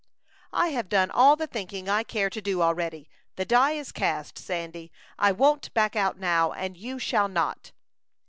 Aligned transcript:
"I 0.55 0.69
have 0.69 0.89
done 0.89 1.11
all 1.11 1.35
the 1.35 1.45
thinking 1.45 1.87
I 1.87 2.01
care 2.01 2.31
to 2.31 2.41
do 2.41 2.63
already. 2.63 3.07
The 3.35 3.45
die 3.45 3.73
is 3.73 3.91
cast, 3.91 4.35
Sandy. 4.39 4.91
I 5.19 5.31
won't 5.31 5.71
back 5.75 5.95
out 5.95 6.17
now, 6.17 6.53
and 6.53 6.75
you 6.75 6.97
shall 6.97 7.27
not." 7.27 7.71